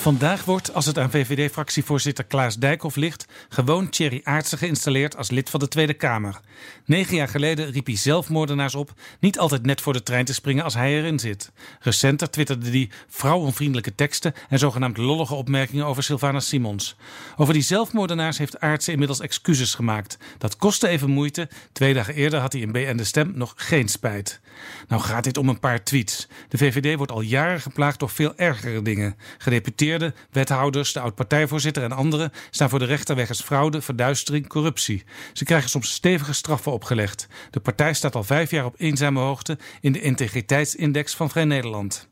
[0.00, 5.50] Vandaag wordt, als het aan VVD-fractievoorzitter Klaas Dijkhoff ligt, gewoon Thierry Aartsen geïnstalleerd als lid
[5.50, 6.40] van de Tweede Kamer.
[6.84, 10.64] Negen jaar geleden riep hij zelfmoordenaars op niet altijd net voor de trein te springen
[10.64, 11.52] als hij erin zit.
[11.80, 16.96] Recenter twitterde hij vrouwenvriendelijke teksten en zogenaamd lollige opmerkingen over Sylvana Simons.
[17.36, 20.18] Over die zelfmoordenaars heeft Aartsen inmiddels excuses gemaakt.
[20.38, 21.48] Dat kostte even moeite.
[21.72, 24.40] Twee dagen eerder had hij in BN De Stem nog geen spijt.
[24.88, 26.28] Nou gaat dit om een paar tweets.
[26.48, 29.16] De VVD wordt al jaren geplaagd door veel ergere dingen.
[29.38, 29.89] Gedeputeerd
[30.30, 35.04] wethouders, de oud-partijvoorzitter en anderen staan voor de rechter wegens fraude, verduistering, corruptie.
[35.32, 37.26] Ze krijgen soms stevige straffen opgelegd.
[37.50, 42.09] De partij staat al vijf jaar op eenzame hoogte in de integriteitsindex van Vrij Nederland.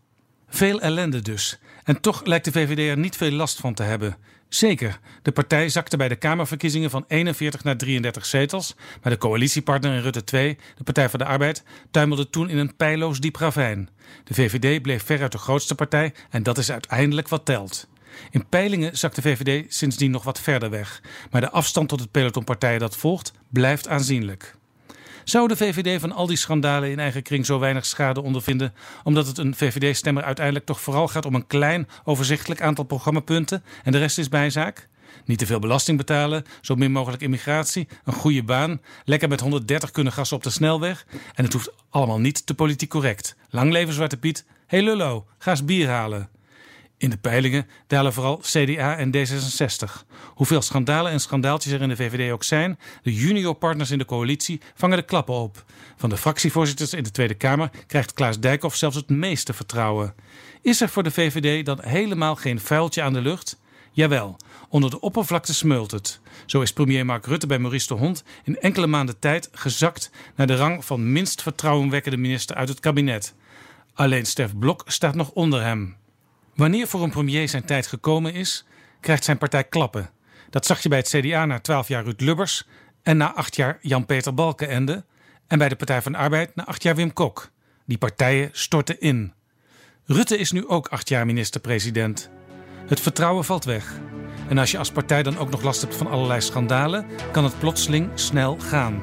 [0.49, 1.59] Veel ellende dus.
[1.85, 4.17] En toch lijkt de VVD er niet veel last van te hebben.
[4.49, 9.95] Zeker, de partij zakte bij de Kamerverkiezingen van 41 naar 33 zetels, maar de coalitiepartner
[9.95, 13.89] in Rutte 2, de Partij van de Arbeid, tuimelde toen in een pijloos diep ravijn.
[14.25, 17.89] De VVD bleef veruit de grootste partij en dat is uiteindelijk wat telt.
[18.31, 22.11] In peilingen zakt de VVD sindsdien nog wat verder weg, maar de afstand tot het
[22.11, 24.57] peloton partijen dat volgt blijft aanzienlijk.
[25.29, 29.27] Zou de VVD van al die schandalen in eigen kring zo weinig schade ondervinden, omdat
[29.27, 33.99] het een VVD-stemmer uiteindelijk toch vooral gaat om een klein, overzichtelijk aantal programmapunten en de
[33.99, 34.89] rest is bijzaak?
[35.25, 39.91] Niet te veel belasting betalen, zo min mogelijk immigratie, een goede baan, lekker met 130
[39.91, 41.07] kunnen gassen op de snelweg.
[41.35, 43.37] En het hoeft allemaal niet te politiek correct.
[43.51, 44.45] Lang leven Zwarte Piet.
[44.67, 46.38] hey Lullo, ga eens bier halen.
[46.99, 50.07] In de peilingen dalen vooral CDA en D66.
[50.35, 54.61] Hoeveel schandalen en schandaaltjes er in de VVD ook zijn, de juniorpartners in de coalitie
[54.75, 55.65] vangen de klappen op.
[55.97, 60.15] Van de fractievoorzitters in de Tweede Kamer krijgt Klaas Dijkhoff zelfs het meeste vertrouwen.
[60.63, 63.61] Is er voor de VVD dan helemaal geen vuiltje aan de lucht?
[63.93, 64.37] Jawel,
[64.69, 66.21] onder de oppervlakte smeult het.
[66.47, 70.47] Zo is premier Mark Rutte bij Maurice de Hond in enkele maanden tijd gezakt naar
[70.47, 73.35] de rang van minst vertrouwenwekkende minister uit het kabinet.
[73.95, 75.97] Alleen Stef Blok staat nog onder hem.
[76.59, 78.65] Wanneer voor een premier zijn tijd gekomen is,
[79.01, 80.11] krijgt zijn partij klappen.
[80.51, 82.67] Dat zag je bij het CDA na 12 jaar Ruud Lubbers
[83.03, 85.05] en na 8 jaar Jan-Peter Balkenende
[85.47, 87.51] en bij de Partij van de Arbeid na 8 jaar Wim Kok.
[87.87, 89.33] Die partijen storten in.
[90.05, 92.31] Rutte is nu ook 8 jaar minister-president.
[92.87, 94.01] Het vertrouwen valt weg.
[94.49, 97.59] En als je als partij dan ook nog last hebt van allerlei schandalen, kan het
[97.59, 99.03] plotseling snel gaan.